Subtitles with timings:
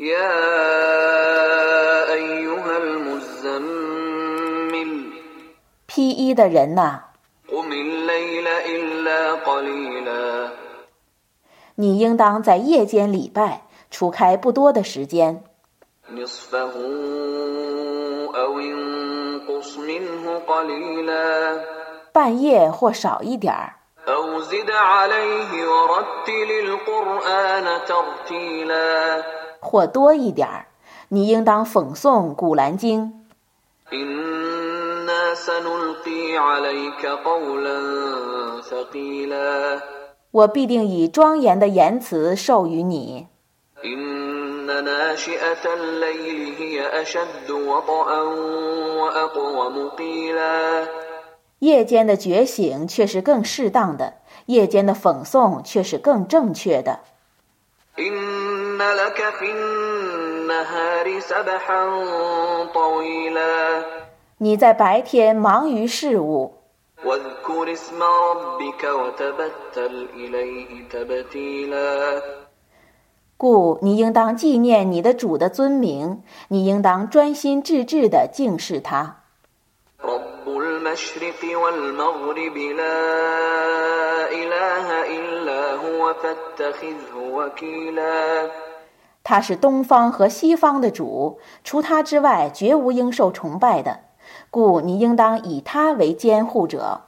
[0.00, 0.34] يا
[2.12, 4.10] أيها المزمل
[5.86, 7.00] 披衣的人呐、
[7.48, 10.50] قم الليل إلا قليلا
[11.76, 15.42] 你应当在夜间礼拜，除开不多的时间，
[16.10, 16.72] نصفه
[18.34, 21.60] أو انقص منه قليلا
[22.12, 23.74] 半夜或少一点儿，
[29.59, 30.67] 或多一点儿，
[31.09, 33.01] 你应当讽诵《古兰经》。
[40.31, 43.27] 我必定以庄严的言辞授予你。
[51.59, 54.13] 夜间的觉醒却是更适当的，
[54.45, 56.99] 夜间的讽诵却是更正确的。
[58.78, 61.80] إن لك في النهار سبحا
[62.74, 63.84] طويلا
[64.38, 66.52] 你在白天忙于事务，
[67.04, 72.22] واذكر اسم ربك وتبتل إليه تبتيلا
[73.36, 79.16] 故你应当纪念你的主的尊名，你应当专心致志地敬视他。
[89.29, 93.99] 他是东方和西方的主，除他之外绝无应受崇拜的。
[94.49, 97.01] 故你应当以他为监护者，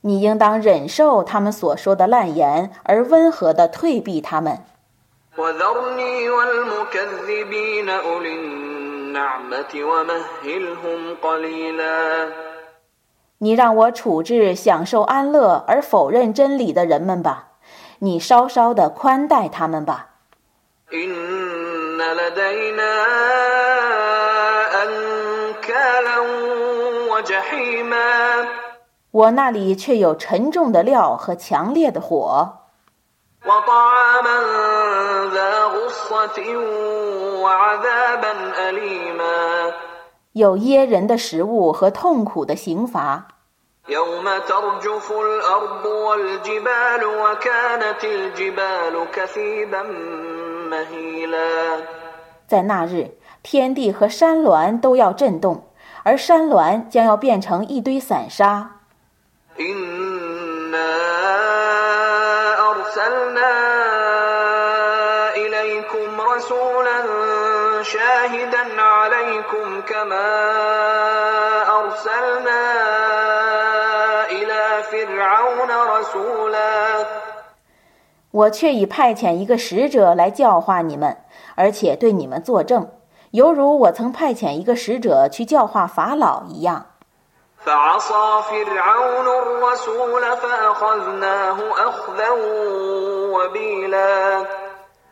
[0.00, 4.56] 你应当忍受他们所说的烂言，而温和地退避他们。
[13.44, 17.48] 你让我处置享受安乐而否认真理的人们吧
[17.98, 20.12] 你稍稍的宽待他们吧。
[29.10, 32.60] 我那里却有沉重的料和强烈的火。
[40.34, 43.33] 有噎人的食物和痛苦的刑罚
[43.89, 49.83] يوم ترجف الأرض والجبال وكانت الجبال كثيبا
[50.69, 51.81] مهيلا
[52.47, 53.11] 在那日，
[53.43, 55.63] 天地和山峦都要震动，
[56.03, 58.69] 而山峦将要变成一堆散沙。
[59.59, 60.95] إنا
[62.71, 63.53] أرسلنا
[65.35, 66.99] إليكم رسولا
[67.83, 70.31] شاهدا عليكم كما
[71.79, 72.82] أرسلنا
[78.34, 81.16] 我却以派遣一个使者来教化你们
[81.54, 82.88] 而且对你们作证
[83.30, 86.86] 犹如我曾派遣一个使者去教化法老一样。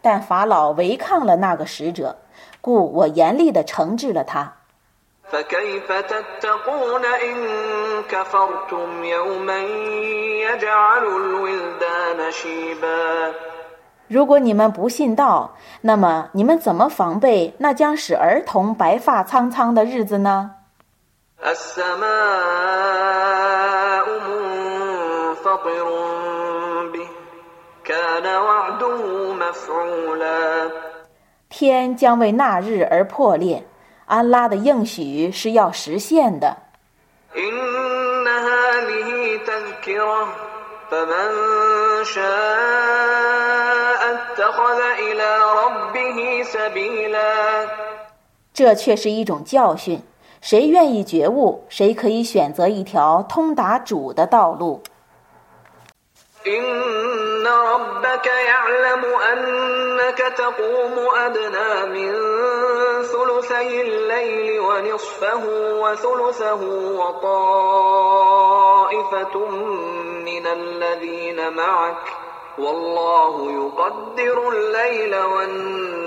[0.00, 2.16] 但法老违抗了那个使者
[2.62, 4.59] 故我严厉地惩治了他。
[5.31, 7.35] فكيف تتقون إن
[8.09, 9.59] كفرتم يوما
[10.45, 13.33] يجعل الولدان شيبا
[14.07, 20.51] 如果你们不信道，那么你们怎么防备那将使儿童白发苍苍的日子呢？
[21.43, 22.05] السماء
[24.29, 25.87] منفطر
[26.93, 27.07] به
[27.83, 30.71] كان وعده مفعولا
[31.49, 33.63] 天将为那日而破裂，
[34.10, 36.56] 安拉的应许是要实现的。
[48.52, 50.02] 这却是一种教训
[50.40, 54.82] 谁愿意觉悟谁可以选择一条通达主的道路。
[56.46, 62.12] إن ربك يعلم أنك تقوم أدنى من
[63.02, 65.44] ثلثي الليل ونصفه
[65.82, 66.62] وثلثه
[66.98, 68.26] وطائفة
[70.24, 72.02] من الذين معك
[72.58, 76.00] والله يقدر الليل والنهار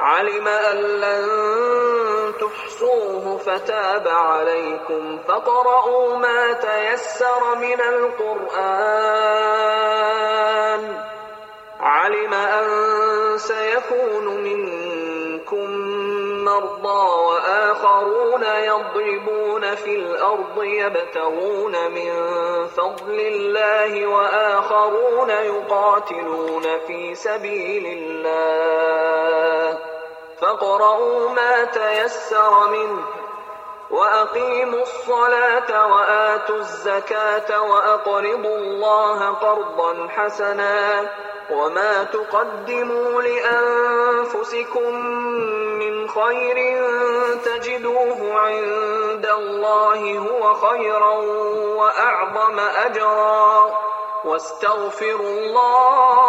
[0.00, 1.28] علم أن لن
[3.46, 9.22] فتاب عليكم فاقرؤوا ما تيسر من القرآن.
[11.80, 12.66] علم أن
[13.38, 15.70] سيكون منكم
[16.44, 22.12] مرضى وآخرون يضربون في الأرض يبتغون من
[22.66, 29.78] فضل الله وآخرون يقاتلون في سبيل الله.
[30.40, 33.21] فاقرؤوا ما تيسر منه
[33.92, 41.10] وأقيموا الصلاة وآتوا الزكاة وأقرضوا الله قرضا حسنا
[41.50, 44.94] وما تقدموا لأنفسكم
[45.78, 46.56] من خير
[47.44, 51.12] تجدوه عند الله هو خيرا
[51.76, 53.72] وأعظم أجرا
[54.24, 56.21] واستغفروا الله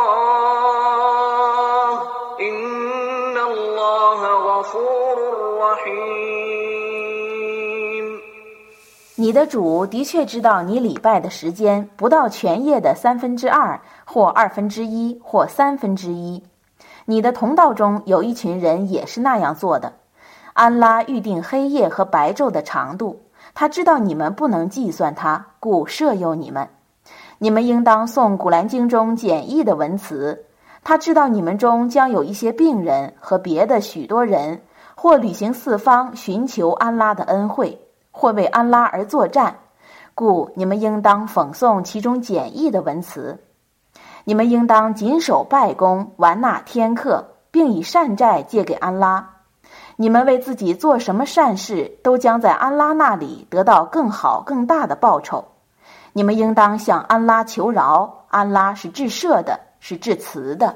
[9.23, 16.43] 你的主的确知道你礼拜的时间不到全夜的三分之二，或二分之一，或三分之一。
[17.05, 19.93] 你的同道中有一群人也是那样做的。
[20.51, 23.21] 安拉预定黑夜和白昼的长度，
[23.53, 26.67] 他知道你们不能计算它，故赦宥你们。
[27.37, 30.43] 你们应当诵古兰经中简易的文词。
[30.83, 34.61] 他知道你们中将有一些病人和别的许多人，
[34.95, 37.79] 或旅行四方寻求安拉的恩惠。
[38.13, 39.57] 或为安拉而作战，
[40.15, 43.37] 故你们应当讽诵其中简易的文词。
[44.23, 49.27] 你们应当谨守拜功，完纳天课，并以善债借给安拉。
[49.97, 55.43] 你们为自己做什么善事，都将在安拉那里得到更好更大的报酬。
[56.13, 60.75] 你们应当向安拉求饶，安拉是至赦的，是至慈的。